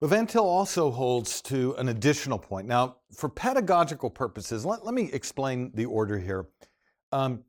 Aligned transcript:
But 0.00 0.10
Van 0.10 0.26
Til 0.26 0.44
also 0.44 0.90
holds 0.90 1.42
to 1.42 1.74
an 1.76 1.88
additional 1.88 2.38
point. 2.38 2.68
Now, 2.68 2.96
for 3.12 3.28
pedagogical 3.28 4.10
purposes, 4.10 4.64
let, 4.64 4.84
let 4.84 4.94
me 4.94 5.10
explain 5.12 5.72
the 5.74 5.86
order 5.86 6.18
here. 6.18 6.46
Um, 7.10 7.42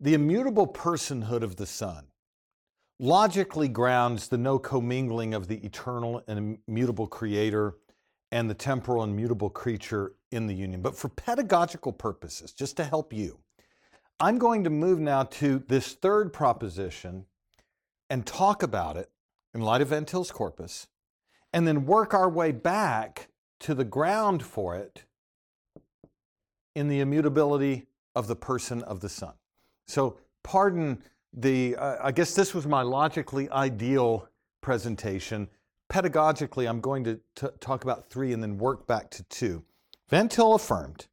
the 0.00 0.14
immutable 0.14 0.66
personhood 0.66 1.42
of 1.42 1.56
the 1.56 1.66
Son 1.66 2.06
logically 2.98 3.68
grounds 3.68 4.28
the 4.28 4.38
no 4.38 4.58
commingling 4.58 5.32
of 5.32 5.46
the 5.46 5.64
eternal 5.64 6.22
and 6.26 6.58
immutable 6.66 7.06
Creator 7.06 7.74
and 8.32 8.48
the 8.50 8.54
temporal 8.54 9.04
and 9.04 9.14
mutable 9.14 9.50
creature 9.50 10.14
in 10.32 10.46
the 10.46 10.54
union. 10.54 10.82
But 10.82 10.96
for 10.96 11.08
pedagogical 11.08 11.92
purposes, 11.92 12.52
just 12.52 12.76
to 12.78 12.84
help 12.84 13.12
you, 13.12 13.38
I'm 14.18 14.38
going 14.38 14.64
to 14.64 14.70
move 14.70 14.98
now 14.98 15.24
to 15.24 15.62
this 15.68 15.92
third 15.94 16.32
proposition 16.32 17.26
and 18.08 18.26
talk 18.26 18.62
about 18.62 18.96
it 18.96 19.10
in 19.54 19.60
light 19.60 19.82
of 19.82 19.88
Van 19.88 20.04
Til's 20.04 20.30
corpus, 20.30 20.86
and 21.52 21.66
then 21.66 21.86
work 21.86 22.14
our 22.14 22.28
way 22.28 22.52
back 22.52 23.28
to 23.60 23.74
the 23.74 23.84
ground 23.84 24.42
for 24.42 24.76
it 24.76 25.04
in 26.74 26.88
the 26.88 27.00
immutability 27.00 27.86
of 28.14 28.26
the 28.26 28.36
person 28.36 28.82
of 28.82 29.00
the 29.00 29.08
Son. 29.08 29.34
So, 29.86 30.18
pardon 30.42 31.02
the, 31.32 31.76
uh, 31.76 31.96
I 32.02 32.12
guess 32.12 32.34
this 32.34 32.54
was 32.54 32.66
my 32.66 32.82
logically 32.82 33.48
ideal 33.50 34.28
presentation. 34.60 35.48
Pedagogically, 35.90 36.68
I'm 36.68 36.80
going 36.80 37.04
to 37.04 37.20
t- 37.36 37.46
talk 37.60 37.84
about 37.84 38.08
three 38.08 38.32
and 38.32 38.42
then 38.42 38.58
work 38.58 38.86
back 38.86 39.10
to 39.10 39.22
two. 39.24 39.64
Van 40.08 40.28
Til 40.28 40.54
affirmed, 40.54 41.06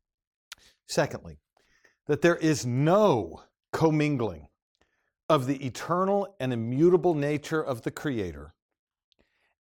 secondly, 0.88 1.40
that 2.08 2.22
there 2.22 2.38
is 2.38 2.66
no 2.66 3.44
commingling 3.72 4.48
of 5.30 5.46
the 5.46 5.64
eternal 5.66 6.36
and 6.40 6.52
immutable 6.52 7.14
nature 7.14 7.62
of 7.62 7.84
the 7.84 7.92
Creator 7.92 8.54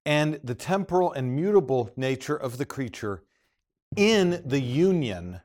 and 0.05 0.39
the 0.43 0.55
temporal 0.55 1.11
and 1.11 1.35
mutable 1.35 1.91
nature 1.95 2.35
of 2.35 2.57
the 2.57 2.65
creature 2.65 3.23
in 3.95 4.41
the 4.45 4.61
union 4.61 5.41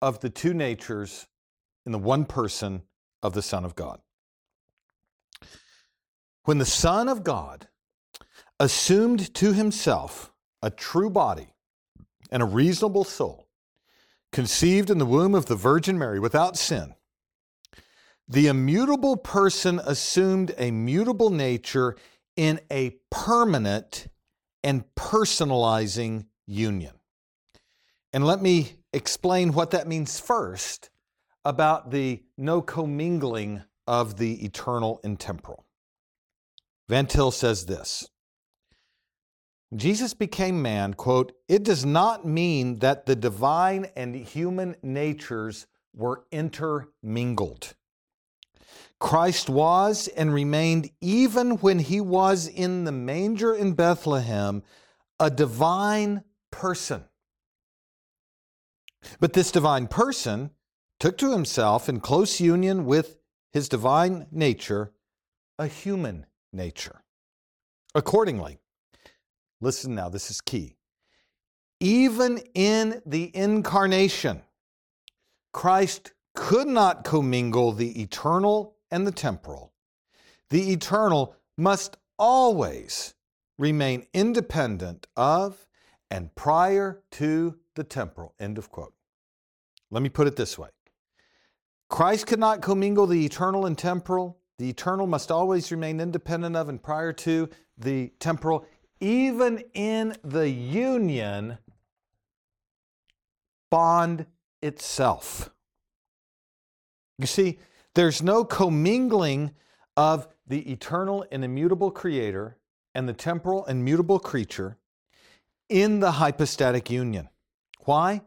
of 0.00 0.20
the 0.20 0.30
two 0.30 0.52
natures 0.52 1.26
in 1.86 1.92
the 1.92 1.98
one 1.98 2.24
person 2.24 2.82
of 3.22 3.32
the 3.34 3.42
Son 3.42 3.64
of 3.64 3.74
God. 3.74 4.00
When 6.44 6.58
the 6.58 6.66
Son 6.66 7.08
of 7.08 7.22
God 7.22 7.68
assumed 8.58 9.32
to 9.34 9.52
himself 9.52 10.32
a 10.60 10.70
true 10.70 11.10
body 11.10 11.54
and 12.30 12.42
a 12.42 12.46
reasonable 12.46 13.04
soul, 13.04 13.48
conceived 14.32 14.90
in 14.90 14.98
the 14.98 15.06
womb 15.06 15.34
of 15.34 15.46
the 15.46 15.54
Virgin 15.54 15.98
Mary 15.98 16.18
without 16.18 16.56
sin, 16.56 16.94
the 18.26 18.46
immutable 18.46 19.16
person 19.16 19.80
assumed 19.84 20.54
a 20.56 20.70
mutable 20.70 21.30
nature 21.30 21.96
in 22.36 22.60
a 22.70 22.96
permanent 23.10 24.08
and 24.62 24.84
personalizing 24.94 26.26
union. 26.46 26.94
And 28.12 28.26
let 28.26 28.42
me 28.42 28.76
explain 28.92 29.52
what 29.52 29.70
that 29.70 29.88
means 29.88 30.20
first 30.20 30.90
about 31.44 31.90
the 31.90 32.22
no 32.36 32.62
commingling 32.62 33.62
of 33.86 34.16
the 34.16 34.44
eternal 34.44 35.00
and 35.02 35.18
temporal. 35.18 35.64
Van 36.88 37.06
Til 37.06 37.30
says 37.30 37.66
this 37.66 38.08
Jesus 39.74 40.12
became 40.12 40.60
man, 40.60 40.92
quote, 40.94 41.32
it 41.48 41.62
does 41.62 41.84
not 41.84 42.26
mean 42.26 42.80
that 42.80 43.06
the 43.06 43.16
divine 43.16 43.86
and 43.96 44.14
human 44.14 44.76
natures 44.82 45.66
were 45.94 46.24
intermingled. 46.30 47.74
Christ 48.98 49.50
was 49.50 50.08
and 50.08 50.32
remained, 50.32 50.90
even 51.00 51.52
when 51.58 51.78
he 51.78 52.00
was 52.00 52.46
in 52.46 52.84
the 52.84 52.92
manger 52.92 53.54
in 53.54 53.72
Bethlehem, 53.72 54.62
a 55.18 55.30
divine 55.30 56.24
person. 56.50 57.04
But 59.18 59.32
this 59.32 59.50
divine 59.50 59.88
person 59.88 60.50
took 61.00 61.18
to 61.18 61.32
himself, 61.32 61.88
in 61.88 61.98
close 62.00 62.40
union 62.40 62.84
with 62.84 63.18
his 63.52 63.68
divine 63.68 64.26
nature, 64.30 64.92
a 65.58 65.66
human 65.66 66.26
nature. 66.52 67.02
Accordingly, 67.94 68.58
listen 69.60 69.94
now, 69.94 70.08
this 70.08 70.30
is 70.30 70.40
key. 70.40 70.76
Even 71.80 72.38
in 72.54 73.02
the 73.04 73.34
incarnation, 73.36 74.42
Christ 75.52 76.12
could 76.34 76.68
not 76.68 77.04
commingle 77.04 77.72
the 77.72 78.00
eternal 78.00 78.76
and 78.90 79.06
the 79.06 79.12
temporal. 79.12 79.72
The 80.50 80.72
eternal 80.72 81.36
must 81.56 81.96
always 82.18 83.14
remain 83.58 84.06
independent 84.12 85.06
of 85.16 85.66
and 86.10 86.34
prior 86.34 87.02
to 87.12 87.58
the 87.74 87.84
temporal. 87.84 88.34
End 88.38 88.58
of 88.58 88.70
quote. 88.70 88.94
Let 89.90 90.02
me 90.02 90.08
put 90.08 90.26
it 90.26 90.36
this 90.36 90.58
way 90.58 90.68
Christ 91.88 92.26
could 92.26 92.38
not 92.38 92.62
commingle 92.62 93.06
the 93.06 93.24
eternal 93.24 93.66
and 93.66 93.76
temporal. 93.76 94.38
The 94.58 94.68
eternal 94.68 95.06
must 95.06 95.30
always 95.30 95.70
remain 95.70 96.00
independent 96.00 96.56
of 96.56 96.68
and 96.68 96.82
prior 96.82 97.12
to 97.14 97.48
the 97.78 98.12
temporal, 98.18 98.66
even 99.00 99.64
in 99.74 100.16
the 100.22 100.48
union 100.48 101.58
bond 103.70 104.26
itself. 104.62 105.50
You 107.22 107.28
see, 107.28 107.58
there's 107.94 108.20
no 108.20 108.44
commingling 108.44 109.52
of 109.96 110.26
the 110.46 110.72
eternal 110.72 111.24
and 111.30 111.44
immutable 111.44 111.92
creator 111.92 112.56
and 112.96 113.08
the 113.08 113.12
temporal 113.12 113.64
and 113.66 113.84
mutable 113.84 114.18
creature 114.18 114.76
in 115.68 116.00
the 116.00 116.10
hypostatic 116.10 116.90
union. 116.90 117.28
Why? 117.84 118.22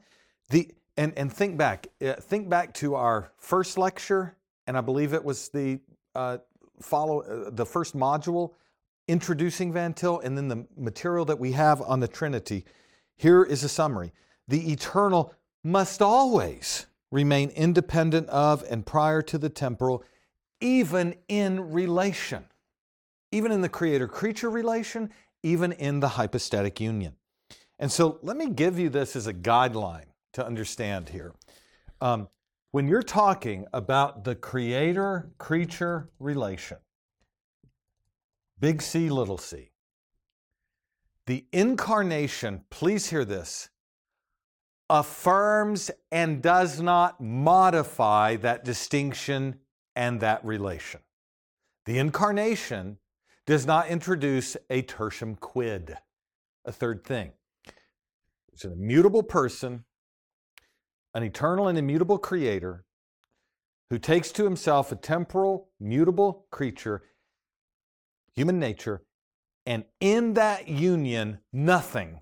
The 0.50 0.72
and 0.96 1.12
and 1.18 1.32
think 1.32 1.58
back, 1.58 1.88
uh, 2.02 2.14
think 2.14 2.48
back 2.48 2.74
to 2.76 2.96
our 2.96 3.34
first 3.38 3.78
lecture, 3.78 4.38
and 4.66 4.78
I 4.78 4.82
believe 4.82 5.14
it 5.14 5.24
was 5.24 5.50
the 5.50 5.80
uh, 6.16 6.38
follow 6.82 7.22
uh, 7.22 7.50
the 7.50 7.66
first 7.66 7.98
module 7.98 8.54
introducing 9.10 9.74
Van 9.74 9.94
Til, 9.94 10.20
and 10.20 10.38
then 10.38 10.48
the 10.48 10.66
material 10.78 11.26
that 11.26 11.38
we 11.38 11.52
have 11.52 11.82
on 11.82 12.00
the 12.00 12.08
Trinity. 12.08 12.64
Here 13.18 13.44
is 13.44 13.66
a 13.66 13.70
summary: 13.70 14.14
the 14.48 14.72
eternal 14.72 15.34
must 15.64 16.02
always 16.02 16.86
remain 17.16 17.50
independent 17.52 18.28
of 18.28 18.62
and 18.70 18.86
prior 18.86 19.22
to 19.22 19.38
the 19.38 19.48
temporal, 19.48 20.04
even 20.60 21.16
in 21.30 21.72
relation, 21.72 22.44
even 23.32 23.54
in 23.54 23.62
the 23.62 23.70
creator 23.70 24.06
creature 24.06 24.50
relation, 24.50 25.10
even 25.42 25.72
in 25.72 26.02
the 26.02 26.10
hypostatic 26.10 26.82
union. 26.82 27.14
And 27.80 27.90
so 27.90 28.20
let 28.22 28.36
me 28.36 28.50
give 28.50 28.78
you 28.78 28.90
this 28.90 29.16
as 29.16 29.28
a 29.28 29.34
guideline 29.34 30.08
to 30.34 30.46
understand 30.46 31.08
here. 31.08 31.34
Um, 32.02 32.28
when 32.72 32.86
you're 32.86 33.02
talking 33.02 33.66
about 33.72 34.26
the 34.26 34.36
creator 34.36 35.32
creature 35.38 36.10
relation, 36.20 36.80
big 38.60 38.82
C, 38.82 39.10
little 39.10 39.38
c, 39.38 39.72
the 41.28 41.46
incarnation, 41.54 42.66
please 42.70 43.10
hear 43.10 43.24
this, 43.24 43.70
affirms 44.90 45.90
and 46.12 46.42
does 46.42 46.82
not 46.82 47.20
modify 47.20 48.36
that 48.38 48.64
distinction 48.64 49.56
and 49.96 50.20
that 50.22 50.44
relation. 50.46 51.02
The 51.86 51.98
incarnation 51.98 52.98
does 53.46 53.66
not 53.66 53.88
introduce 53.88 54.58
a 54.70 54.82
tertium 54.84 55.40
quid, 55.40 55.98
a 56.66 56.72
third 56.72 57.04
thing. 57.04 57.34
It's 58.54 58.66
an 58.66 58.72
immutable 58.72 59.24
person, 59.24 59.86
an 61.14 61.24
eternal 61.24 61.68
and 61.68 61.78
immutable 61.78 62.18
creator 62.18 62.86
who 63.90 64.00
takes 64.00 64.32
to 64.34 64.44
himself 64.44 64.92
a 64.92 64.96
temporal, 64.96 65.70
mutable 65.80 66.48
creature, 66.52 67.04
human 68.34 68.60
nature, 68.60 69.04
and 69.66 69.86
in 70.00 70.34
that 70.34 70.68
union, 70.68 71.40
nothing 71.52 72.22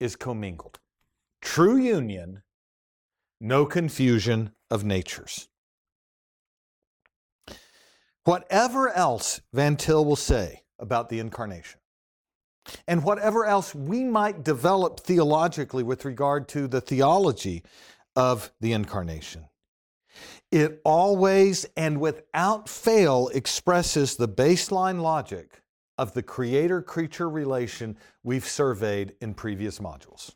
is 0.00 0.16
commingled. 0.16 0.78
True 1.40 1.76
union, 1.76 2.42
no 3.40 3.66
confusion 3.66 4.52
of 4.70 4.84
natures. 4.84 5.48
Whatever 8.24 8.90
else 8.90 9.40
Van 9.52 9.76
Til 9.76 10.04
will 10.04 10.16
say 10.16 10.64
about 10.78 11.08
the 11.08 11.18
incarnation, 11.18 11.80
and 12.86 13.02
whatever 13.02 13.46
else 13.46 13.74
we 13.74 14.04
might 14.04 14.44
develop 14.44 15.00
theologically 15.00 15.82
with 15.82 16.04
regard 16.04 16.48
to 16.48 16.68
the 16.68 16.80
theology 16.80 17.62
of 18.14 18.52
the 18.60 18.72
incarnation, 18.72 19.48
it 20.50 20.80
always 20.84 21.66
and 21.76 22.00
without 22.00 22.68
fail 22.68 23.28
expresses 23.28 24.16
the 24.16 24.28
baseline 24.28 25.00
logic 25.00 25.62
of 25.96 26.12
the 26.12 26.22
creator 26.22 26.82
creature 26.82 27.28
relation 27.28 27.96
we've 28.22 28.46
surveyed 28.46 29.14
in 29.20 29.34
previous 29.34 29.78
modules. 29.78 30.34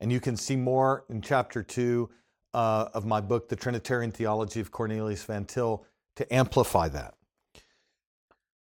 And 0.00 0.10
you 0.12 0.20
can 0.20 0.36
see 0.36 0.56
more 0.56 1.04
in 1.08 1.20
chapter 1.20 1.62
two 1.62 2.10
uh, 2.54 2.88
of 2.94 3.06
my 3.06 3.20
book, 3.20 3.48
The 3.48 3.56
Trinitarian 3.56 4.10
Theology 4.10 4.60
of 4.60 4.70
Cornelius 4.70 5.22
Van 5.24 5.44
Til, 5.44 5.84
to 6.16 6.34
amplify 6.34 6.88
that. 6.88 7.14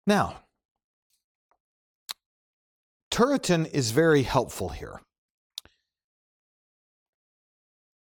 Now, 0.08 0.42
Turretin 3.12 3.72
is 3.72 3.92
very 3.92 4.24
helpful 4.24 4.70
here. 4.70 5.02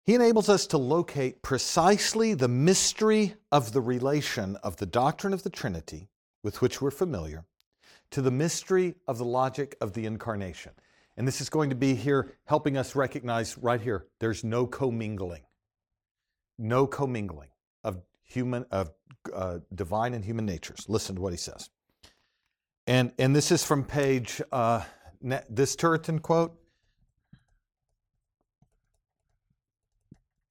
He 0.03 0.15
enables 0.15 0.49
us 0.49 0.67
to 0.67 0.77
locate 0.77 1.41
precisely 1.41 2.33
the 2.33 2.47
mystery 2.47 3.35
of 3.51 3.71
the 3.71 3.81
relation 3.81 4.57
of 4.57 4.77
the 4.77 4.85
doctrine 4.85 5.33
of 5.33 5.43
the 5.43 5.49
Trinity, 5.49 6.09
with 6.43 6.61
which 6.61 6.81
we're 6.81 6.91
familiar, 6.91 7.45
to 8.09 8.21
the 8.21 8.31
mystery 8.31 8.95
of 9.07 9.17
the 9.17 9.25
logic 9.25 9.75
of 9.79 9.93
the 9.93 10.05
incarnation. 10.05 10.71
And 11.17 11.27
this 11.27 11.41
is 11.41 11.49
going 11.49 11.69
to 11.69 11.75
be 11.75 11.93
here 11.93 12.31
helping 12.45 12.77
us 12.77 12.95
recognize 12.95 13.57
right 13.57 13.81
here 13.81 14.07
there's 14.19 14.43
no 14.43 14.65
commingling. 14.65 15.43
No 16.57 16.87
commingling 16.87 17.49
of 17.83 18.01
human 18.23 18.65
of 18.71 18.91
uh, 19.33 19.59
divine 19.73 20.13
and 20.13 20.23
human 20.23 20.45
natures. 20.45 20.85
Listen 20.87 21.15
to 21.15 21.21
what 21.21 21.33
he 21.33 21.37
says. 21.37 21.69
And 22.87 23.11
and 23.19 23.35
this 23.35 23.51
is 23.51 23.63
from 23.63 23.83
page 23.83 24.41
uh, 24.51 24.83
this 25.49 25.75
Turretin 25.75 26.21
quote. 26.21 26.57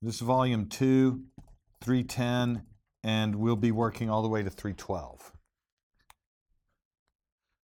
This 0.03 0.15
is 0.15 0.21
volume 0.23 0.67
2, 0.67 1.23
310, 1.83 2.63
and 3.05 3.37
we'll 3.37 3.55
be 3.55 3.71
working 3.71 4.09
all 4.09 4.23
the 4.23 4.29
way 4.29 4.43
to 4.43 4.49
312. 4.49 5.33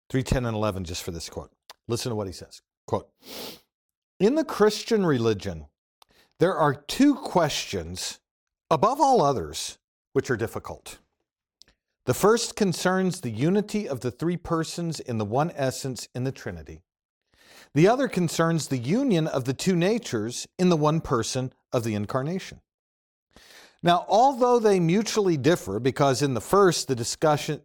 310 0.09 0.45
and 0.45 0.55
11 0.55 0.85
just 0.85 1.03
for 1.03 1.11
this 1.11 1.27
quote. 1.27 1.51
Listen 1.87 2.11
to 2.11 2.15
what 2.15 2.27
he 2.27 2.33
says. 2.33 2.61
Quote 2.87 3.09
In 4.19 4.35
the 4.35 4.45
Christian 4.45 5.05
religion, 5.05 5.67
there 6.39 6.55
are 6.55 6.73
two 6.73 7.15
questions, 7.15 8.19
above 8.69 8.99
all 8.99 9.21
others, 9.21 9.77
which 10.13 10.29
are 10.29 10.37
difficult. 10.37 10.99
The 12.05 12.13
first 12.13 12.55
concerns 12.55 13.21
the 13.21 13.29
unity 13.29 13.87
of 13.87 14.01
the 14.01 14.11
three 14.11 14.35
persons 14.35 14.99
in 14.99 15.17
the 15.17 15.25
one 15.25 15.51
essence 15.55 16.09
in 16.13 16.25
the 16.25 16.33
Trinity. 16.33 16.81
The 17.73 17.87
other 17.87 18.07
concerns 18.07 18.67
the 18.67 18.77
union 18.77 19.25
of 19.25 19.45
the 19.45 19.53
two 19.53 19.75
natures 19.75 20.47
in 20.59 20.69
the 20.69 20.77
one 20.77 21.01
person 21.01 21.53
of 21.71 21.83
the 21.83 21.95
incarnation. 21.95 22.59
Now, 23.81 24.05
although 24.07 24.59
they 24.59 24.79
mutually 24.79 25.37
differ, 25.37 25.79
because 25.79 26.21
in 26.21 26.33
the 26.33 26.41
first, 26.41 26.87
the 26.87 26.95
discussion, 26.95 27.61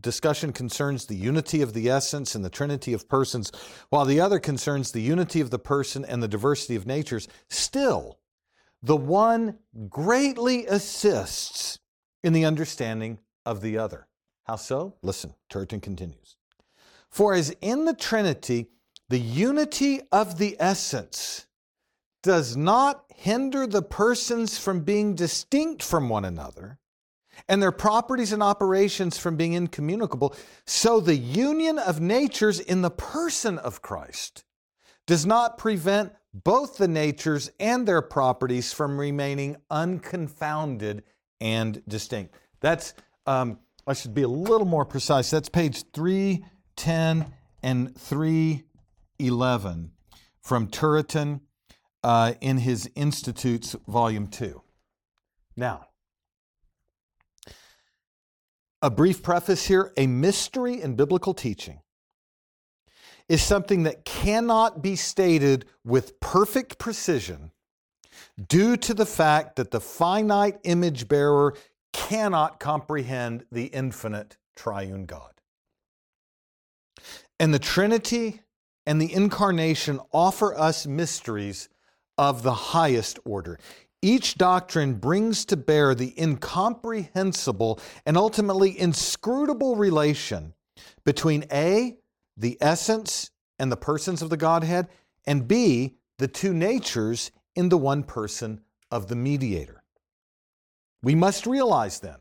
discussion 0.00 0.52
concerns 0.52 1.06
the 1.06 1.16
unity 1.16 1.62
of 1.62 1.72
the 1.72 1.88
essence 1.88 2.34
and 2.34 2.44
the 2.44 2.50
trinity 2.50 2.92
of 2.92 3.08
persons, 3.08 3.50
while 3.88 4.04
the 4.04 4.20
other 4.20 4.38
concerns 4.38 4.92
the 4.92 5.00
unity 5.00 5.40
of 5.40 5.50
the 5.50 5.58
person 5.58 6.04
and 6.04 6.22
the 6.22 6.28
diversity 6.28 6.76
of 6.76 6.86
natures, 6.86 7.28
still, 7.48 8.18
the 8.82 8.96
one 8.96 9.58
greatly 9.88 10.66
assists 10.66 11.78
in 12.22 12.32
the 12.32 12.44
understanding 12.44 13.18
of 13.46 13.60
the 13.60 13.78
other. 13.78 14.06
How 14.44 14.56
so? 14.56 14.96
Listen, 15.02 15.34
Turretin 15.48 15.80
continues. 15.80 16.36
For 17.08 17.34
as 17.34 17.54
in 17.60 17.84
the 17.84 17.94
Trinity, 17.94 18.66
the 19.08 19.18
unity 19.18 20.00
of 20.12 20.38
the 20.38 20.56
essence 20.58 21.46
does 22.22 22.56
not 22.56 23.04
hinder 23.14 23.66
the 23.66 23.82
persons 23.82 24.58
from 24.58 24.80
being 24.80 25.14
distinct 25.14 25.82
from 25.82 26.08
one 26.08 26.24
another 26.24 26.79
and 27.48 27.62
their 27.62 27.72
properties 27.72 28.32
and 28.32 28.42
operations 28.42 29.18
from 29.18 29.36
being 29.36 29.52
incommunicable. 29.52 30.34
So 30.66 31.00
the 31.00 31.16
union 31.16 31.78
of 31.78 32.00
natures 32.00 32.60
in 32.60 32.82
the 32.82 32.90
person 32.90 33.58
of 33.58 33.82
Christ 33.82 34.44
does 35.06 35.26
not 35.26 35.58
prevent 35.58 36.12
both 36.32 36.76
the 36.76 36.88
natures 36.88 37.50
and 37.58 37.86
their 37.86 38.02
properties 38.02 38.72
from 38.72 38.98
remaining 38.98 39.56
unconfounded 39.70 41.02
and 41.40 41.82
distinct. 41.88 42.34
That's, 42.60 42.94
um, 43.26 43.58
I 43.86 43.94
should 43.94 44.14
be 44.14 44.22
a 44.22 44.28
little 44.28 44.66
more 44.66 44.84
precise. 44.84 45.30
That's 45.30 45.48
page 45.48 45.84
310 45.92 47.32
and 47.62 47.98
311 47.98 49.90
from 50.40 50.68
Turretin 50.68 51.40
uh, 52.02 52.34
in 52.40 52.58
his 52.58 52.90
Institutes, 52.94 53.76
Volume 53.86 54.28
2. 54.28 54.62
Now, 55.56 55.88
a 58.82 58.90
brief 58.90 59.22
preface 59.22 59.66
here 59.66 59.92
a 59.96 60.06
mystery 60.06 60.80
in 60.80 60.94
biblical 60.94 61.34
teaching 61.34 61.80
is 63.28 63.42
something 63.42 63.84
that 63.84 64.04
cannot 64.04 64.82
be 64.82 64.96
stated 64.96 65.64
with 65.84 66.18
perfect 66.20 66.78
precision 66.78 67.52
due 68.48 68.76
to 68.76 68.92
the 68.92 69.06
fact 69.06 69.56
that 69.56 69.70
the 69.70 69.80
finite 69.80 70.58
image 70.64 71.06
bearer 71.06 71.54
cannot 71.92 72.58
comprehend 72.58 73.44
the 73.52 73.66
infinite 73.66 74.36
triune 74.56 75.06
God. 75.06 75.32
And 77.38 77.54
the 77.54 77.58
Trinity 77.58 78.40
and 78.84 79.00
the 79.00 79.12
Incarnation 79.12 80.00
offer 80.12 80.54
us 80.58 80.86
mysteries 80.86 81.68
of 82.18 82.42
the 82.42 82.52
highest 82.52 83.18
order. 83.24 83.58
Each 84.02 84.36
doctrine 84.36 84.94
brings 84.94 85.44
to 85.46 85.56
bear 85.56 85.94
the 85.94 86.14
incomprehensible 86.20 87.78
and 88.06 88.16
ultimately 88.16 88.78
inscrutable 88.78 89.76
relation 89.76 90.54
between 91.04 91.44
A, 91.52 91.98
the 92.36 92.56
essence 92.60 93.30
and 93.58 93.70
the 93.70 93.76
persons 93.76 94.22
of 94.22 94.30
the 94.30 94.38
Godhead, 94.38 94.88
and 95.26 95.46
B, 95.46 95.96
the 96.18 96.28
two 96.28 96.54
natures 96.54 97.30
in 97.54 97.68
the 97.68 97.76
one 97.76 98.02
person 98.02 98.62
of 98.90 99.08
the 99.08 99.16
mediator. 99.16 99.82
We 101.02 101.14
must 101.14 101.46
realize 101.46 102.00
then 102.00 102.16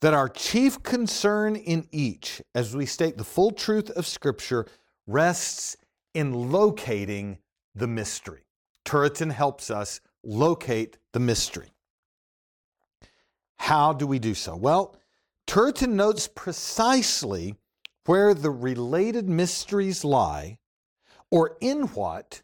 that 0.00 0.14
our 0.14 0.28
chief 0.28 0.82
concern 0.82 1.54
in 1.54 1.86
each, 1.92 2.42
as 2.54 2.74
we 2.74 2.86
state 2.86 3.18
the 3.18 3.24
full 3.24 3.52
truth 3.52 3.90
of 3.90 4.06
Scripture, 4.06 4.66
rests 5.06 5.76
in 6.12 6.50
locating 6.50 7.38
the 7.74 7.86
mystery. 7.86 8.46
Turretin 8.84 9.30
helps 9.32 9.70
us 9.70 10.00
locate 10.24 10.98
the 11.12 11.20
mystery. 11.20 11.72
How 13.56 13.92
do 13.92 14.06
we 14.06 14.18
do 14.18 14.34
so? 14.34 14.56
Well, 14.56 14.96
Turretin 15.46 15.90
notes 15.90 16.28
precisely 16.28 17.54
where 18.06 18.34
the 18.34 18.50
related 18.50 19.28
mysteries 19.28 20.04
lie 20.04 20.58
or 21.30 21.56
in 21.60 21.82
what 21.88 22.42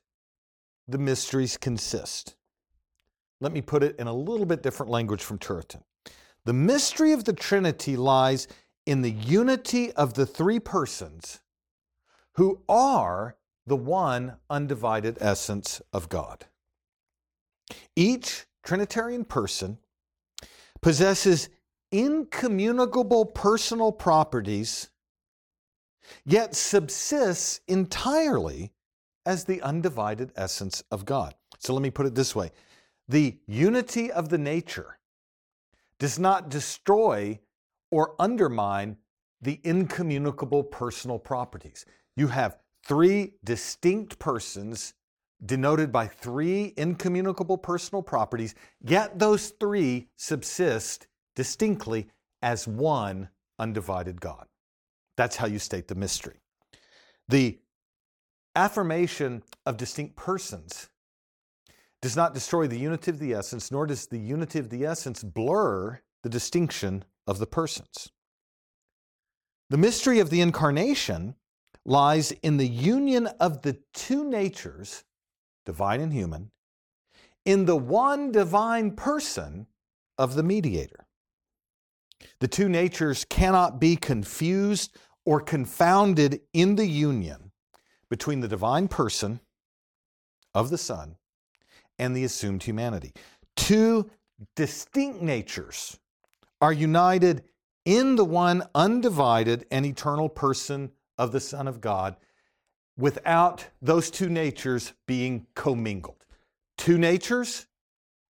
the 0.88 0.98
mysteries 0.98 1.56
consist. 1.56 2.36
Let 3.40 3.52
me 3.52 3.60
put 3.62 3.82
it 3.82 3.96
in 3.98 4.06
a 4.06 4.12
little 4.12 4.46
bit 4.46 4.62
different 4.62 4.90
language 4.90 5.22
from 5.22 5.38
Turretin. 5.38 5.82
The 6.44 6.52
mystery 6.52 7.12
of 7.12 7.24
the 7.24 7.32
Trinity 7.32 7.96
lies 7.96 8.48
in 8.86 9.02
the 9.02 9.10
unity 9.10 9.92
of 9.92 10.14
the 10.14 10.26
three 10.26 10.58
persons 10.58 11.40
who 12.34 12.62
are 12.68 13.36
the 13.66 13.76
one 13.76 14.36
undivided 14.48 15.18
essence 15.20 15.80
of 15.92 16.08
God. 16.08 16.46
Each 17.96 18.46
Trinitarian 18.62 19.24
person 19.24 19.78
possesses 20.80 21.48
incommunicable 21.92 23.24
personal 23.24 23.92
properties, 23.92 24.90
yet 26.24 26.54
subsists 26.54 27.60
entirely 27.68 28.72
as 29.26 29.44
the 29.44 29.60
undivided 29.62 30.32
essence 30.36 30.82
of 30.90 31.04
God. 31.04 31.34
So 31.58 31.74
let 31.74 31.82
me 31.82 31.90
put 31.90 32.06
it 32.06 32.14
this 32.14 32.34
way 32.34 32.52
the 33.08 33.38
unity 33.46 34.10
of 34.10 34.28
the 34.28 34.38
nature 34.38 34.98
does 35.98 36.18
not 36.18 36.48
destroy 36.48 37.38
or 37.90 38.14
undermine 38.18 38.96
the 39.42 39.60
incommunicable 39.64 40.62
personal 40.62 41.18
properties. 41.18 41.84
You 42.16 42.28
have 42.28 42.58
three 42.86 43.34
distinct 43.44 44.18
persons 44.18 44.94
denoted 45.44 45.90
by 45.90 46.06
three 46.06 46.74
incommunicable 46.76 47.58
personal 47.58 48.02
properties, 48.02 48.54
yet 48.80 49.18
those 49.18 49.50
three 49.60 50.08
subsist 50.16 51.06
distinctly 51.34 52.08
as 52.42 52.68
one 52.68 53.28
undivided 53.58 54.20
God. 54.20 54.46
That's 55.16 55.36
how 55.36 55.46
you 55.46 55.58
state 55.58 55.88
the 55.88 55.94
mystery. 55.94 56.40
The 57.28 57.58
affirmation 58.56 59.42
of 59.66 59.76
distinct 59.76 60.16
persons 60.16 60.88
does 62.02 62.16
not 62.16 62.34
destroy 62.34 62.66
the 62.66 62.78
unity 62.78 63.10
of 63.10 63.18
the 63.18 63.34
essence, 63.34 63.70
nor 63.70 63.86
does 63.86 64.06
the 64.06 64.18
unity 64.18 64.58
of 64.58 64.70
the 64.70 64.84
essence 64.84 65.22
blur 65.22 66.00
the 66.22 66.28
distinction 66.28 67.04
of 67.26 67.38
the 67.38 67.46
persons. 67.46 68.10
The 69.68 69.76
mystery 69.76 70.18
of 70.18 70.30
the 70.30 70.40
incarnation 70.40 71.36
lies 71.84 72.32
in 72.42 72.56
the 72.56 72.66
union 72.66 73.26
of 73.38 73.62
the 73.62 73.78
two 73.94 74.24
natures, 74.28 75.04
divine 75.70 76.00
and 76.00 76.12
human, 76.12 76.50
in 77.44 77.64
the 77.64 77.76
one 77.76 78.32
divine 78.32 78.90
person 78.90 79.68
of 80.18 80.34
the 80.34 80.42
mediator. 80.42 81.06
The 82.40 82.48
two 82.48 82.68
natures 82.68 83.24
cannot 83.24 83.78
be 83.78 83.94
confused 83.94 84.96
or 85.24 85.40
confounded 85.40 86.40
in 86.52 86.74
the 86.74 86.88
union 86.88 87.52
between 88.08 88.40
the 88.40 88.48
divine 88.48 88.88
person 88.88 89.38
of 90.52 90.70
the 90.70 90.76
Son 90.76 91.14
and 92.00 92.16
the 92.16 92.24
assumed 92.24 92.64
humanity. 92.64 93.12
Two 93.54 94.10
distinct 94.56 95.22
natures 95.22 96.00
are 96.60 96.72
united 96.72 97.44
in 97.84 98.16
the 98.16 98.24
one 98.24 98.64
undivided 98.74 99.66
and 99.70 99.86
eternal 99.86 100.28
person 100.28 100.90
of 101.16 101.30
the 101.30 101.38
Son 101.38 101.68
of 101.68 101.80
God, 101.80 102.16
without 103.00 103.66
those 103.80 104.10
two 104.10 104.28
natures 104.28 104.92
being 105.06 105.46
commingled. 105.54 106.24
Two 106.76 106.98
natures 106.98 107.66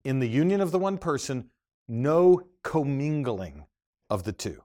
in 0.06 0.20
the 0.20 0.30
union 0.30 0.62
of 0.62 0.72
the 0.72 0.80
one 0.80 0.98
person, 0.98 1.50
no 1.88 2.42
commingling 2.64 3.66
of 4.10 4.24
the 4.24 4.32
two. 4.32 4.62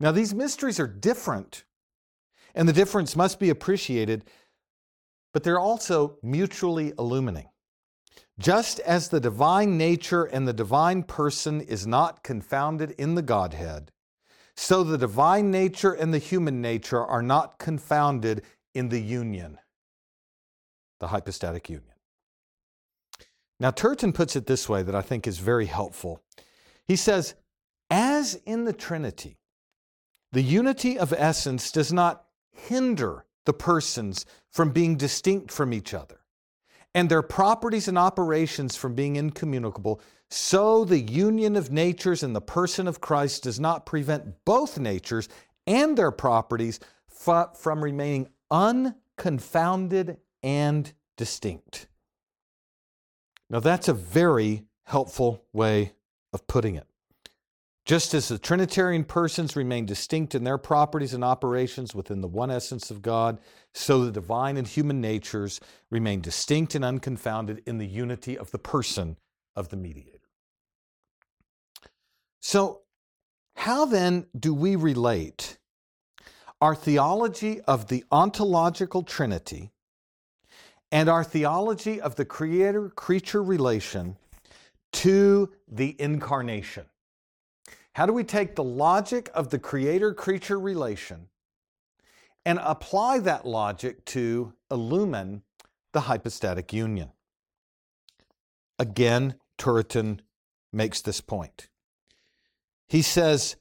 Now, 0.00 0.10
these 0.10 0.34
mysteries 0.34 0.80
are 0.80 0.86
different, 0.86 1.64
and 2.54 2.68
the 2.68 2.72
difference 2.72 3.14
must 3.14 3.38
be 3.38 3.50
appreciated, 3.50 4.24
but 5.32 5.44
they're 5.44 5.60
also 5.60 6.18
mutually 6.22 6.92
illumining. 6.98 7.48
Just 8.38 8.80
as 8.80 9.08
the 9.08 9.20
divine 9.20 9.78
nature 9.78 10.24
and 10.24 10.48
the 10.48 10.52
divine 10.52 11.04
person 11.04 11.60
is 11.60 11.86
not 11.86 12.24
confounded 12.24 12.90
in 12.92 13.14
the 13.14 13.22
Godhead, 13.22 13.92
so 14.56 14.84
the 14.84 14.98
divine 14.98 15.50
nature 15.50 15.92
and 15.92 16.12
the 16.12 16.18
human 16.18 16.60
nature 16.60 17.04
are 17.04 17.22
not 17.22 17.58
confounded 17.58 18.42
in 18.74 18.88
the 18.88 19.00
union, 19.00 19.58
the 21.00 21.08
hypostatic 21.08 21.68
union. 21.68 21.94
Now, 23.60 23.70
Turretin 23.70 24.14
puts 24.14 24.36
it 24.36 24.46
this 24.46 24.68
way 24.68 24.82
that 24.82 24.94
I 24.94 25.02
think 25.02 25.26
is 25.26 25.38
very 25.38 25.66
helpful. 25.66 26.20
He 26.86 26.96
says, 26.96 27.34
as 27.90 28.34
in 28.46 28.64
the 28.64 28.72
Trinity, 28.72 29.38
the 30.32 30.42
unity 30.42 30.98
of 30.98 31.12
essence 31.12 31.70
does 31.70 31.92
not 31.92 32.24
hinder 32.50 33.24
the 33.46 33.52
persons 33.52 34.26
from 34.50 34.70
being 34.70 34.96
distinct 34.96 35.52
from 35.52 35.72
each 35.72 35.94
other 35.94 36.23
and 36.94 37.08
their 37.08 37.22
properties 37.22 37.88
and 37.88 37.98
operations 37.98 38.76
from 38.76 38.94
being 38.94 39.16
incommunicable, 39.16 40.00
so 40.30 40.84
the 40.84 41.00
union 41.00 41.56
of 41.56 41.70
natures 41.70 42.22
in 42.22 42.32
the 42.32 42.40
person 42.40 42.86
of 42.86 43.00
Christ 43.00 43.42
does 43.42 43.58
not 43.58 43.86
prevent 43.86 44.44
both 44.44 44.78
natures 44.78 45.28
and 45.66 45.96
their 45.96 46.10
properties 46.10 46.80
from 47.08 47.82
remaining 47.82 48.28
unconfounded 48.50 50.18
and 50.42 50.92
distinct. 51.16 51.86
Now, 53.50 53.60
that's 53.60 53.88
a 53.88 53.94
very 53.94 54.64
helpful 54.84 55.44
way 55.52 55.92
of 56.32 56.46
putting 56.46 56.76
it. 56.76 56.86
Just 57.84 58.14
as 58.14 58.28
the 58.28 58.38
Trinitarian 58.38 59.04
persons 59.04 59.56
remain 59.56 59.84
distinct 59.84 60.34
in 60.34 60.42
their 60.42 60.56
properties 60.56 61.12
and 61.12 61.22
operations 61.22 61.94
within 61.94 62.22
the 62.22 62.28
one 62.28 62.50
essence 62.50 62.90
of 62.90 63.02
God, 63.02 63.38
so 63.74 64.04
the 64.04 64.10
divine 64.10 64.56
and 64.56 64.66
human 64.66 65.02
natures 65.02 65.60
remain 65.90 66.22
distinct 66.22 66.74
and 66.74 66.84
unconfounded 66.84 67.62
in 67.66 67.76
the 67.76 67.86
unity 67.86 68.38
of 68.38 68.50
the 68.52 68.58
person 68.58 69.18
of 69.54 69.68
the 69.68 69.76
mediator. 69.76 70.30
So, 72.40 72.80
how 73.56 73.84
then 73.84 74.26
do 74.38 74.54
we 74.54 74.76
relate 74.76 75.58
our 76.62 76.74
theology 76.74 77.60
of 77.62 77.88
the 77.88 78.04
ontological 78.10 79.02
Trinity 79.02 79.72
and 80.90 81.10
our 81.10 81.22
theology 81.22 82.00
of 82.00 82.16
the 82.16 82.24
creator 82.24 82.88
creature 82.88 83.42
relation 83.42 84.16
to 84.92 85.52
the 85.68 85.94
incarnation? 86.00 86.86
How 87.94 88.06
do 88.06 88.12
we 88.12 88.24
take 88.24 88.56
the 88.56 88.64
logic 88.64 89.30
of 89.34 89.50
the 89.50 89.58
creator 89.58 90.12
creature 90.12 90.58
relation 90.58 91.28
and 92.44 92.58
apply 92.60 93.20
that 93.20 93.46
logic 93.46 94.04
to 94.06 94.52
illumine 94.68 95.42
the 95.92 96.02
hypostatic 96.02 96.72
union? 96.72 97.10
Again, 98.80 99.36
Turretin 99.58 100.18
makes 100.72 101.00
this 101.00 101.20
point. 101.20 101.68
He 102.88 103.00
says, 103.00 103.54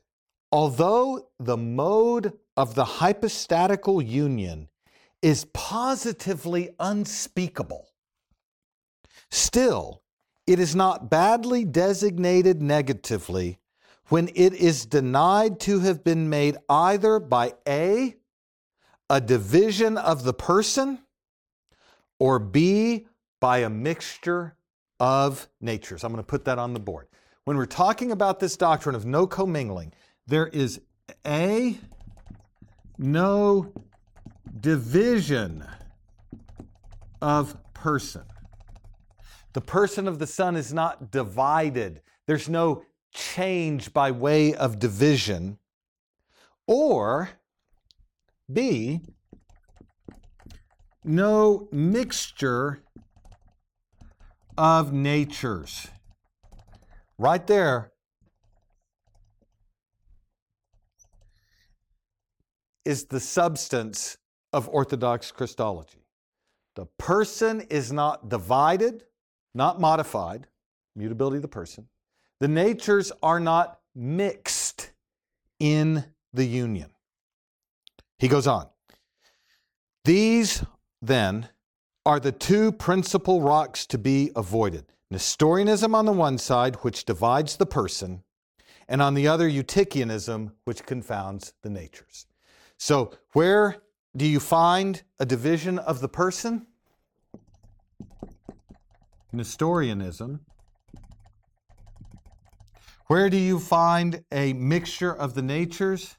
although 0.52 1.30
the 1.40 1.58
mode 1.58 2.34
of 2.58 2.74
the 2.74 2.86
hypostatical 2.86 4.02
union 4.02 4.68
is 5.22 5.46
positively 5.54 6.72
unspeakable, 6.80 7.86
still, 9.30 10.02
it 10.48 10.60
is 10.60 10.76
not 10.76 11.12
badly 11.12 11.64
designated 11.64 12.64
negatively 12.64 13.60
when 14.10 14.30
it 14.36 14.54
is 14.54 14.86
denied 14.86 15.60
to 15.62 15.80
have 15.80 16.04
been 16.04 16.30
made 16.30 16.58
either 16.70 17.20
by 17.20 17.54
A, 17.68 18.16
a 19.10 19.22
division 19.22 19.98
of 19.98 20.24
the 20.24 20.34
person, 20.34 21.00
or 22.20 22.40
B, 22.40 23.08
by 23.40 23.60
a 23.60 23.70
mixture 23.70 24.56
of 25.00 25.48
natures. 25.60 26.04
I'm 26.04 26.12
going 26.12 26.24
to 26.24 26.28
put 26.28 26.46
that 26.46 26.60
on 26.60 26.74
the 26.74 26.80
board. 26.80 27.08
When 27.46 27.58
we're 27.58 27.66
talking 27.66 28.12
about 28.12 28.40
this 28.40 28.56
doctrine 28.56 28.96
of 28.96 29.06
no 29.06 29.28
commingling, 29.28 29.94
there 30.28 30.48
is 30.48 30.80
A, 31.28 31.78
no 32.98 33.74
division 34.60 35.66
of 37.22 37.58
person. 37.74 38.24
The 39.54 39.62
person 39.62 40.08
of 40.08 40.20
the 40.20 40.28
Son 40.28 40.56
is 40.56 40.74
not 40.74 41.12
divided. 41.12 42.02
There's 42.26 42.48
no 42.48 42.86
change 43.14 43.94
by 43.94 44.12
way 44.12 44.54
of 44.54 44.80
division, 44.80 45.58
or 46.68 47.30
B, 48.52 49.02
no 51.04 51.68
mixture 51.72 52.82
of 54.58 54.94
natures. 54.94 55.88
Right 57.18 57.46
there. 57.48 57.92
Is 62.86 63.06
the 63.06 63.20
substance 63.20 64.18
of 64.52 64.68
Orthodox 64.70 65.32
Christology. 65.32 66.06
The 66.76 66.86
person 66.98 67.62
is 67.62 67.92
not 67.92 68.30
divided, 68.30 69.04
not 69.54 69.80
modified, 69.80 70.48
mutability 70.96 71.38
of 71.38 71.44
the 71.44 71.48
person. 71.48 71.88
The 72.40 72.48
natures 72.48 73.12
are 73.22 73.40
not 73.40 73.80
mixed 73.96 74.92
in 75.60 76.06
the 76.34 76.46
union. 76.46 76.90
He 78.18 78.28
goes 78.28 78.48
on. 78.48 78.68
These, 80.06 80.64
then, 81.02 81.50
are 82.06 82.20
the 82.20 82.32
two 82.32 82.72
principal 82.72 83.42
rocks 83.42 83.86
to 83.88 83.98
be 83.98 84.32
avoided 84.36 84.86
Nestorianism 85.14 85.94
on 85.94 86.06
the 86.06 86.12
one 86.12 86.38
side, 86.40 86.76
which 86.78 87.06
divides 87.06 87.58
the 87.58 87.68
person, 87.68 88.24
and 88.90 89.02
on 89.02 89.14
the 89.14 89.28
other, 89.28 89.48
Eutychianism, 89.48 90.52
which 90.66 90.86
confounds 90.86 91.54
the 91.62 91.70
natures. 91.70 92.26
So, 92.78 93.12
where 93.34 93.84
do 94.18 94.26
you 94.26 94.40
find 94.40 95.04
a 95.20 95.26
division 95.26 95.78
of 95.78 96.02
the 96.02 96.10
person? 96.10 96.66
Nestorianism 99.32 100.42
where 103.08 103.30
do 103.30 103.38
you 103.38 103.60
find 103.60 104.24
a 104.32 104.54
mixture 104.54 105.14
of 105.14 105.34
the 105.34 105.42
natures? 105.42 106.16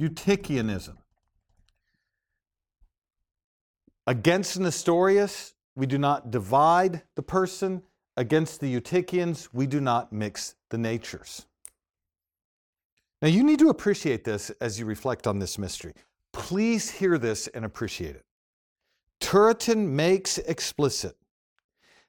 Eutychianism. 0.00 0.96
Against 4.06 4.58
Nestorius, 4.58 5.54
we 5.76 5.86
do 5.86 5.98
not 5.98 6.30
divide 6.30 7.02
the 7.14 7.22
person. 7.22 7.82
Against 8.16 8.60
the 8.60 8.74
Eutychians, 8.74 9.48
we 9.52 9.66
do 9.66 9.80
not 9.80 10.12
mix 10.12 10.54
the 10.70 10.78
natures. 10.78 11.46
Now, 13.20 13.28
you 13.28 13.42
need 13.42 13.58
to 13.58 13.68
appreciate 13.68 14.24
this 14.24 14.50
as 14.60 14.78
you 14.78 14.86
reflect 14.86 15.26
on 15.26 15.38
this 15.38 15.58
mystery. 15.58 15.92
Please 16.32 16.90
hear 16.90 17.18
this 17.18 17.48
and 17.48 17.64
appreciate 17.64 18.16
it. 18.16 18.24
Turretin 19.20 19.88
makes 19.88 20.38
explicit 20.38 21.16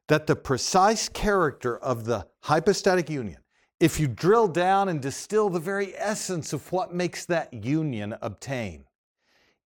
that 0.10 0.28
the 0.28 0.36
precise 0.36 1.08
character 1.08 1.78
of 1.78 2.04
the 2.04 2.28
hypostatic 2.42 3.10
union, 3.10 3.38
if 3.80 4.00
you 4.00 4.08
drill 4.08 4.48
down 4.48 4.90
and 4.90 5.02
distill 5.02 5.50
the 5.50 5.60
very 5.60 5.96
essence 5.96 6.52
of 6.52 6.70
what 6.72 6.94
makes 6.94 7.26
that 7.26 7.54
union 7.54 8.16
obtain, 8.22 8.84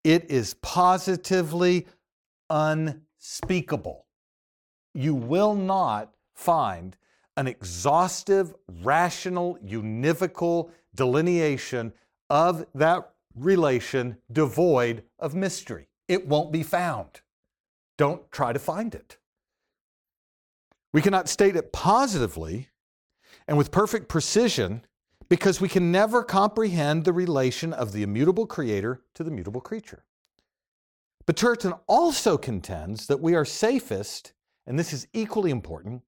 it 0.04 0.30
is 0.30 0.54
positively 0.56 1.88
unspeakable. 2.50 4.06
You 4.94 5.16
will 5.16 5.56
not 5.56 6.12
find 6.36 6.98
an 7.38 7.48
exhaustive, 7.48 8.54
rational, 8.82 9.58
univocal 9.66 10.72
delineation 10.94 11.94
of 12.30 12.66
that 12.76 13.10
relation 13.34 14.18
devoid 14.32 15.04
of 15.18 15.34
mystery. 15.34 15.88
It 16.08 16.28
won't 16.28 16.52
be 16.52 16.64
found. 16.64 17.22
Don't 17.98 18.30
try 18.30 18.52
to 18.52 18.60
find 18.60 18.94
it. 18.94 19.18
We 20.94 21.02
cannot 21.02 21.28
state 21.28 21.56
it 21.56 21.74
positively 21.74 22.70
and 23.48 23.58
with 23.58 23.72
perfect 23.72 24.08
precision 24.08 24.86
because 25.28 25.60
we 25.60 25.68
can 25.68 25.92
never 25.92 26.24
comprehend 26.24 27.04
the 27.04 27.14
relation 27.14 27.74
of 27.74 27.92
the 27.92 28.04
immutable 28.04 28.46
creator 28.46 29.02
to 29.16 29.24
the 29.24 29.32
mutable 29.32 29.62
creature. 29.62 30.04
But 31.26 31.36
Turretin 31.36 31.80
also 31.88 32.38
contends 32.38 33.08
that 33.08 33.20
we 33.20 33.34
are 33.34 33.46
safest, 33.46 34.34
and 34.68 34.78
this 34.78 34.94
is 34.94 35.08
equally 35.14 35.52
important, 35.52 36.04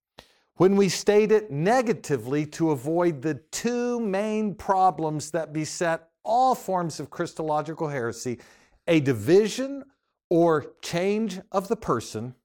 when 0.58 0.76
we 0.76 0.90
state 0.90 1.32
it 1.32 1.50
negatively 1.52 2.46
to 2.46 2.72
avoid 2.72 3.22
the 3.22 3.36
two 3.52 4.00
main 4.00 4.54
problems 4.54 5.32
that 5.32 5.52
beset 5.52 6.10
all 6.24 6.56
forms 6.56 7.00
of 7.00 7.10
Christological 7.10 7.88
heresy 7.88 8.40
a 8.88 9.00
division 9.00 9.84
or 10.30 10.74
change 10.82 11.40
of 11.52 11.68
the 11.68 11.76
person 11.76 12.36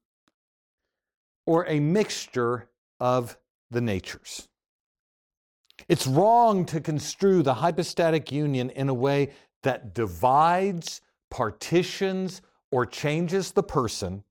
or 1.51 1.67
a 1.67 1.81
mixture 1.81 2.69
of 3.01 3.37
the 3.71 3.81
natures. 3.81 4.47
It's 5.89 6.07
wrong 6.07 6.65
to 6.67 6.79
construe 6.79 7.43
the 7.43 7.55
hypostatic 7.55 8.31
union 8.31 8.69
in 8.69 8.87
a 8.87 8.93
way 8.93 9.31
that 9.63 9.93
divides, 9.93 11.01
partitions, 11.29 12.41
or 12.71 12.85
changes 12.85 13.51
the 13.51 13.63
person. 13.63 14.23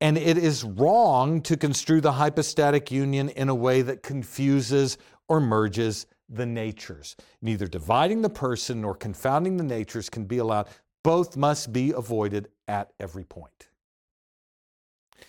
And 0.00 0.18
it 0.18 0.36
is 0.36 0.64
wrong 0.64 1.42
to 1.42 1.56
construe 1.56 2.00
the 2.00 2.10
hypostatic 2.10 2.90
union 2.90 3.28
in 3.28 3.48
a 3.48 3.54
way 3.54 3.82
that 3.82 4.02
confuses 4.02 4.98
or 5.28 5.38
merges 5.38 6.06
the 6.28 6.44
natures. 6.44 7.14
Neither 7.40 7.68
dividing 7.68 8.22
the 8.22 8.30
person 8.30 8.80
nor 8.80 8.96
confounding 8.96 9.58
the 9.58 9.62
natures 9.62 10.10
can 10.10 10.24
be 10.24 10.38
allowed. 10.38 10.66
Both 11.04 11.36
must 11.36 11.72
be 11.72 11.92
avoided 11.92 12.48
at 12.66 12.90
every 12.98 13.22
point. 13.22 13.68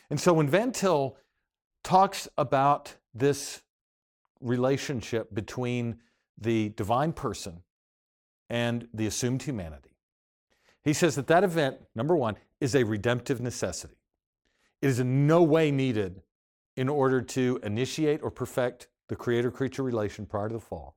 And 0.10 0.20
so 0.20 0.34
when 0.34 0.48
Van 0.48 0.72
Til 0.72 1.18
talks 1.84 2.28
about 2.38 2.96
this 3.14 3.62
relationship 4.40 5.34
between 5.34 5.98
the 6.38 6.70
divine 6.70 7.14
person 7.14 7.64
and 8.50 8.88
the 8.94 9.08
assumed 9.08 9.44
humanity, 9.44 9.98
he 10.84 10.94
says 10.94 11.16
that 11.16 11.28
that 11.28 11.44
event, 11.44 11.78
number 11.96 12.16
one, 12.16 12.38
is 12.62 12.76
a 12.76 12.84
redemptive 12.84 13.42
necessity. 13.42 13.98
It 14.82 14.88
is 14.88 15.00
in 15.00 15.28
no 15.28 15.44
way 15.44 15.72
needed 15.72 16.22
in 16.78 16.88
order 16.88 17.22
to 17.22 17.60
initiate 17.64 18.22
or 18.22 18.32
perfect 18.32 18.88
the 19.10 19.16
creator 19.16 19.52
creature 19.52 19.84
relation 19.84 20.26
prior 20.26 20.48
to 20.48 20.54
the 20.54 20.60
fall. 20.62 20.96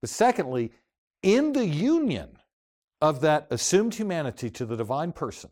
But 0.00 0.10
secondly, 0.10 0.72
in 1.22 1.52
the 1.52 1.66
union 1.66 2.38
of 3.00 3.20
that 3.20 3.46
assumed 3.50 3.94
humanity 3.94 4.50
to 4.50 4.66
the 4.66 4.76
divine 4.76 5.12
person, 5.12 5.50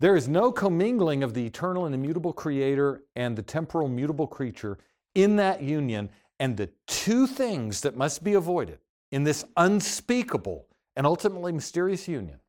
there 0.00 0.16
is 0.16 0.28
no 0.28 0.52
commingling 0.52 1.22
of 1.22 1.34
the 1.34 1.46
eternal 1.46 1.86
and 1.86 1.94
immutable 1.94 2.32
creator 2.32 3.02
and 3.14 3.36
the 3.36 3.42
temporal 3.42 3.88
mutable 3.88 4.26
creature 4.26 4.78
in 5.14 5.36
that 5.36 5.62
union. 5.62 6.10
And 6.38 6.56
the 6.56 6.70
two 6.86 7.26
things 7.26 7.80
that 7.80 7.96
must 7.96 8.22
be 8.22 8.34
avoided 8.34 8.78
in 9.10 9.24
this 9.24 9.44
unspeakable 9.56 10.66
and 10.96 11.06
ultimately 11.06 11.52
mysterious 11.52 12.06
union 12.08 12.40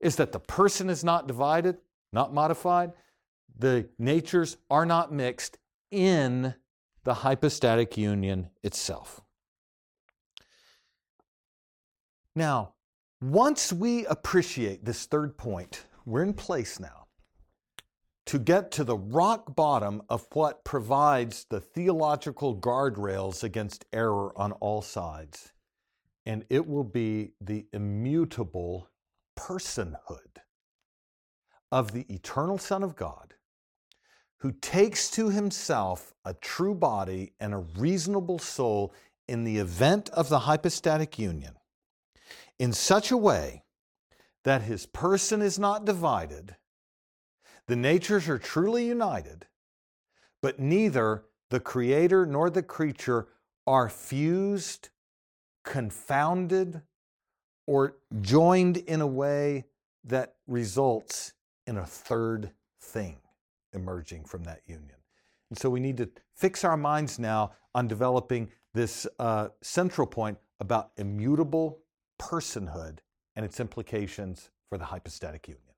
is 0.00 0.16
that 0.16 0.32
the 0.32 0.40
person 0.40 0.88
is 0.88 1.04
not 1.04 1.26
divided, 1.26 1.76
not 2.12 2.32
modified, 2.32 2.92
the 3.58 3.88
natures 3.98 4.56
are 4.70 4.86
not 4.86 5.12
mixed 5.12 5.58
in 5.90 6.54
the 7.04 7.14
hypostatic 7.14 7.98
union 7.98 8.48
itself. 8.62 9.20
Now, 12.34 12.74
once 13.20 13.70
we 13.70 14.06
appreciate 14.06 14.84
this 14.84 15.04
third 15.04 15.36
point, 15.36 15.84
we're 16.04 16.22
in 16.22 16.34
place 16.34 16.80
now 16.80 17.06
to 18.26 18.38
get 18.38 18.70
to 18.70 18.84
the 18.84 18.96
rock 18.96 19.56
bottom 19.56 20.02
of 20.08 20.26
what 20.32 20.64
provides 20.64 21.46
the 21.50 21.60
theological 21.60 22.56
guardrails 22.56 23.42
against 23.42 23.84
error 23.92 24.32
on 24.38 24.52
all 24.52 24.82
sides. 24.82 25.52
And 26.26 26.44
it 26.48 26.66
will 26.66 26.84
be 26.84 27.32
the 27.40 27.66
immutable 27.72 28.88
personhood 29.36 30.38
of 31.72 31.92
the 31.92 32.06
eternal 32.08 32.58
Son 32.58 32.82
of 32.82 32.94
God 32.94 33.34
who 34.38 34.52
takes 34.52 35.10
to 35.10 35.30
himself 35.30 36.14
a 36.24 36.34
true 36.34 36.74
body 36.74 37.32
and 37.40 37.52
a 37.52 37.58
reasonable 37.58 38.38
soul 38.38 38.94
in 39.28 39.44
the 39.44 39.58
event 39.58 40.08
of 40.10 40.28
the 40.28 40.40
hypostatic 40.40 41.18
union 41.18 41.54
in 42.58 42.72
such 42.72 43.10
a 43.10 43.16
way 43.16 43.64
that 44.44 44.62
his 44.62 44.86
person 44.86 45.42
is 45.42 45.58
not 45.58 45.84
divided, 45.84 46.56
the 47.66 47.76
natures 47.76 48.28
are 48.28 48.38
truly 48.38 48.86
united, 48.86 49.46
but 50.42 50.58
neither 50.58 51.24
the 51.50 51.60
creator 51.60 52.24
nor 52.26 52.50
the 52.50 52.62
creature 52.62 53.28
are 53.66 53.88
fused, 53.88 54.88
confounded, 55.64 56.82
or 57.66 57.96
joined 58.20 58.78
in 58.78 59.00
a 59.00 59.06
way 59.06 59.64
that 60.04 60.34
results 60.46 61.34
in 61.66 61.76
a 61.76 61.86
third 61.86 62.50
thing 62.80 63.18
emerging 63.72 64.24
from 64.24 64.42
that 64.44 64.62
union. 64.66 64.96
And 65.50 65.58
so 65.58 65.68
we 65.70 65.80
need 65.80 65.96
to 65.98 66.08
fix 66.34 66.64
our 66.64 66.76
minds 66.76 67.18
now 67.18 67.52
on 67.74 67.86
developing 67.86 68.50
this 68.72 69.06
uh, 69.18 69.48
central 69.62 70.06
point 70.06 70.38
about 70.60 70.90
immutable 70.96 71.78
personhood 72.20 72.98
and 73.40 73.46
its 73.46 73.58
implications 73.58 74.50
for 74.68 74.76
the 74.76 74.84
hypostatic 74.84 75.48
union. 75.48 75.69